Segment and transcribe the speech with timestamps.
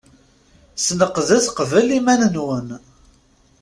[0.85, 2.67] Sneqdet qbel iman-nwen.